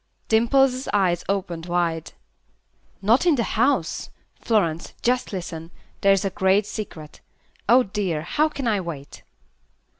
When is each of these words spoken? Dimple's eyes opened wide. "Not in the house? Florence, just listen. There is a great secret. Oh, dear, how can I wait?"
Dimple's 0.29 0.87
eyes 0.93 1.23
opened 1.29 1.67
wide. 1.67 2.13
"Not 3.03 3.27
in 3.27 3.35
the 3.35 3.43
house? 3.43 4.09
Florence, 4.39 4.95
just 5.03 5.31
listen. 5.31 5.69
There 6.01 6.11
is 6.13 6.25
a 6.25 6.31
great 6.31 6.65
secret. 6.65 7.21
Oh, 7.69 7.83
dear, 7.83 8.23
how 8.23 8.49
can 8.49 8.67
I 8.67 8.81
wait?" 8.81 9.21